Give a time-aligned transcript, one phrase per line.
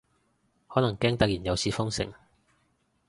[0.67, 2.11] 可能驚突然又試封城